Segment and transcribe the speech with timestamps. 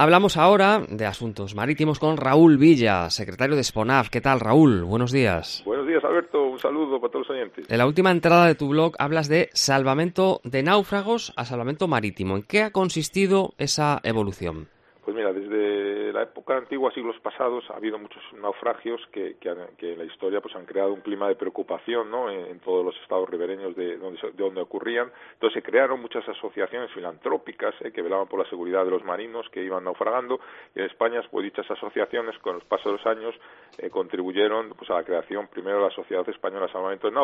[0.00, 4.10] Hablamos ahora de asuntos marítimos con Raúl Villa, secretario de SPONAF.
[4.10, 4.84] ¿Qué tal, Raúl?
[4.84, 5.60] Buenos días.
[5.66, 6.40] Buenos días, Alberto.
[6.44, 7.68] Un saludo para todos los oyentes.
[7.68, 12.36] En la última entrada de tu blog hablas de salvamento de náufragos a salvamento marítimo.
[12.36, 14.68] ¿En qué ha consistido esa evolución?
[15.04, 19.98] Pues mira, desde la época antigua, siglos pasados, ha habido muchos naufragios que, que, en
[19.98, 22.28] la historia pues han creado un clima de preocupación ¿no?
[22.28, 25.12] en, todos los estados ribereños de donde, de donde ocurrían.
[25.34, 27.92] Entonces se crearon muchas asociaciones filantrópicas ¿eh?
[27.92, 30.40] que velaban por la seguridad de los marinos que iban naufragando
[30.74, 33.34] y en España pues dichas asociaciones con el paso de los años
[33.78, 37.14] eh, contribuyeron pues a la creación primero de la Sociedad Española de Salvamento de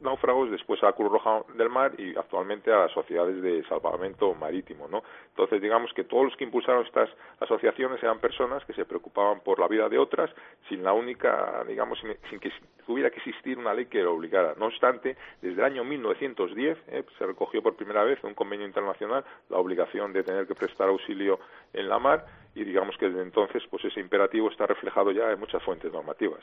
[0.00, 4.34] Náufragos, después a la Cruz Roja del Mar y actualmente a las sociedades de salvamento
[4.34, 4.88] marítimo.
[4.88, 5.02] ¿no?
[5.28, 9.58] Entonces digamos que todos los que impulsaron estas asociaciones eran personas que se preocupaban por
[9.58, 10.30] la vida de otras
[10.68, 11.98] sin la única, digamos,
[12.30, 12.52] sin, que
[12.86, 14.54] tuviera que existir una ley que lo obligara.
[14.56, 18.66] No obstante, desde el año 1910 eh, se recogió por primera vez en un convenio
[18.66, 21.40] internacional la obligación de tener que prestar auxilio
[21.72, 25.40] en la mar y digamos que desde entonces pues ese imperativo está reflejado ya en
[25.40, 26.40] muchas fuentes normativas.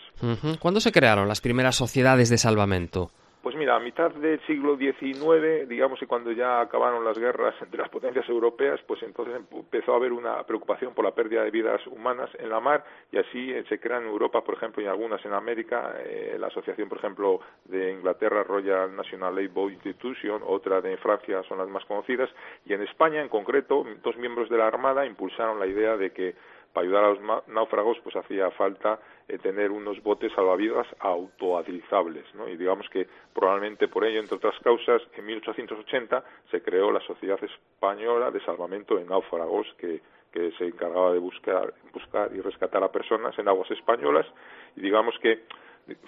[0.59, 3.11] ¿Cuándo se crearon las primeras sociedades de salvamento?
[3.48, 7.80] Pues mira, a mitad del siglo XIX, digamos que cuando ya acabaron las guerras entre
[7.80, 11.80] las potencias europeas, pues entonces empezó a haber una preocupación por la pérdida de vidas
[11.88, 15.23] humanas en la mar y así eh, se crean en Europa, por ejemplo, y algunas
[15.23, 20.98] en América, eh, la asociación, por ejemplo, de Inglaterra, Royal National Labour Institution, otra de
[20.98, 22.30] Francia son las más conocidas,
[22.66, 26.36] y en España, en concreto, dos miembros de la Armada impulsaron la idea de que
[26.78, 32.47] para ayudar a los náufragos pues hacía falta eh, tener unos botes salvavidas autoadrizables, ¿no?
[32.47, 37.39] Y digamos que probablemente por ello, entre otras causas, en 1880 se creó la Sociedad
[37.44, 42.91] Española de Salvamento de Náufragos que, que se encargaba de buscar, buscar y rescatar a
[42.91, 44.28] personas en aguas españolas
[44.75, 45.45] y digamos que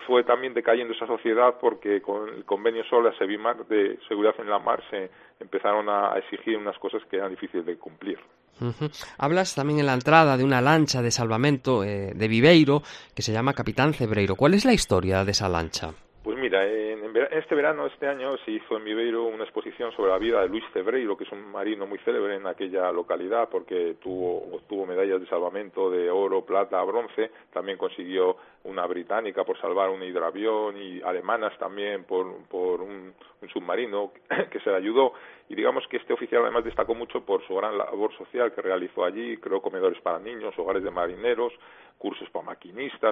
[0.06, 4.60] fue también decayendo esa sociedad porque con el convenio SOLA Sevimar de seguridad en la
[4.60, 8.20] mar se empezaron a exigir unas cosas que eran difíciles de cumplir.
[9.18, 12.82] Hablas también en la entrada de una lancha de salvamento eh, de Viveiro
[13.16, 14.36] que se llama Capitán Cebreiro.
[14.36, 15.92] ¿Cuál es la historia de esa lancha?
[16.24, 16.89] Pues mira, en,
[17.32, 20.64] este verano, este año, se hizo en Viveiro una exposición sobre la vida de Luis
[20.74, 25.28] Cebreiro, que es un marino muy célebre en aquella localidad porque tuvo, obtuvo medallas de
[25.28, 31.58] salvamento de oro, plata, bronce, también consiguió una británica por salvar un hidravión y alemanas
[31.58, 34.12] también por, por un, un submarino
[34.52, 35.14] que se le ayudó.
[35.50, 39.04] Y digamos que este oficial además destacó mucho por su gran labor social que realizó
[39.04, 41.54] allí, creó comedores para niños, hogares de marineros,
[41.98, 42.39] cursos para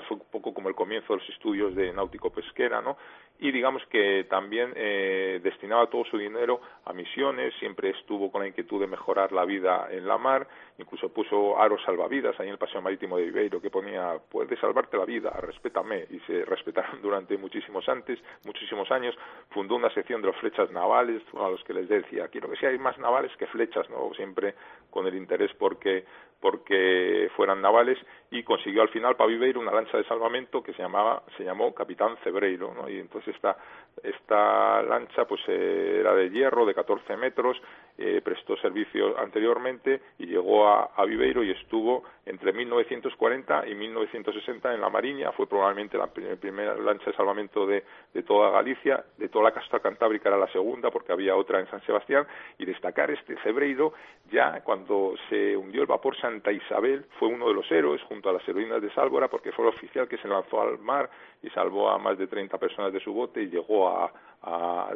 [0.07, 2.97] fue un poco como el comienzo de los estudios de náutico pesquera, ¿no?
[3.39, 8.47] Y digamos que también eh, destinaba todo su dinero a misiones, siempre estuvo con la
[8.47, 10.47] inquietud de mejorar la vida en la mar,
[10.79, 14.97] incluso puso aros salvavidas ahí en el paseo marítimo de Viveiro que ponía, puedes salvarte
[14.97, 19.15] la vida, respétame, y se respetaron durante muchísimos antes, muchísimos años,
[19.49, 22.81] fundó una sección de los flechas navales, a los que les decía, quiero que sean
[22.81, 24.11] más navales que flechas, ¿no?
[24.15, 24.55] Siempre
[24.89, 26.05] con el interés porque
[26.39, 27.97] porque fueran navales
[28.29, 31.73] y consiguió al final para Viveiro una lancha de salvamento que se llamaba se llamó
[31.73, 32.89] Capitán Cebreiro ¿no?
[32.89, 33.57] y entonces esta
[34.03, 37.57] esta lancha pues eh, era de hierro de 14 metros
[37.97, 44.73] eh, prestó servicio anteriormente y llegó a, a, Viveiro y estuvo entre 1940 y 1960
[44.73, 47.83] en la Mariña fue probablemente la primera lancha de salvamento de,
[48.13, 51.69] de toda Galicia de toda la costa cantábrica era la segunda porque había otra en
[51.69, 52.27] San Sebastián
[52.57, 53.93] y destacar este Cebreiro
[54.29, 58.33] ya cuando se hundió el vapor Santa Isabel fue uno de los héroes junto a
[58.33, 61.09] las heroínas de Sálvora porque fue el oficial que se lanzó al mar
[61.41, 64.11] y salvó a más de 30 personas de su bote y llegó a,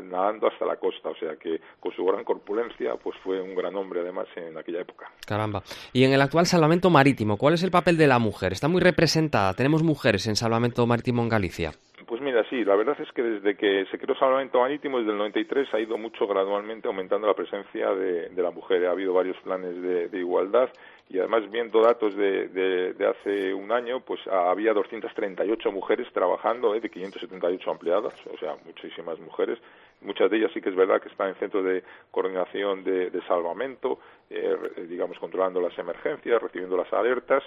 [0.02, 3.75] nadando hasta la costa, o sea que con su gran corpulencia pues fue un gran
[3.78, 5.09] hombre además en aquella época.
[5.25, 5.64] Caramba.
[5.94, 8.52] Y en el actual salvamento marítimo, ¿cuál es el papel de la mujer?
[8.52, 11.72] Está muy representada, tenemos mujeres en salvamento marítimo en Galicia.
[12.12, 15.18] Pues mira, sí, la verdad es que desde que se creó Salvamento Marítimo, desde el
[15.18, 18.86] 93, ha ido mucho gradualmente aumentando la presencia de, la mujer.
[18.86, 20.70] Ha habido varios planes de, igualdad
[21.11, 26.79] y además viendo datos de, de, hace un año, pues había 238 mujeres trabajando, ¿eh?
[26.79, 29.59] de 578 empleadas, o sea, muchísimas mujeres.
[29.99, 33.99] Muchas de ellas sí que es verdad que están en centros de coordinación de, salvamento,
[34.29, 34.55] eh,
[34.88, 37.43] digamos, controlando las emergencias, recibiendo las alertas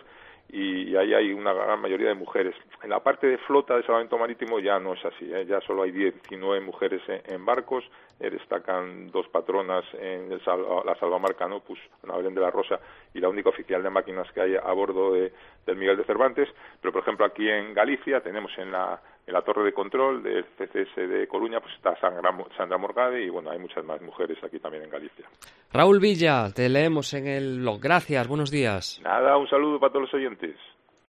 [0.51, 2.55] y ahí hay una gran mayoría de mujeres.
[2.83, 5.47] En la parte de flota de salvamento marítimo ya no es así, ¿eh?
[5.47, 7.85] ya solo hay 19 mujeres en, barcos,
[8.21, 10.41] eh, destacan dos patronas en el
[10.85, 12.79] la salvamarca Nopus, Ana Belén de la Rosa,
[13.15, 15.33] y la única oficial de máquinas que hay a bordo de,
[15.67, 16.49] del Miguel de Cervantes,
[16.81, 20.45] pero por ejemplo aquí en Galicia tenemos en la en la torre de control del
[20.59, 24.59] CCS de Coruña pues está Sandra, Sandra Morgade y bueno, hay muchas más mujeres aquí
[24.59, 25.25] también en Galicia.
[25.73, 27.81] Raúl Villa, te leemos en el blog.
[27.81, 29.01] Gracias, buenos días.
[29.03, 30.57] Nada, un saludo para todos los oyentes.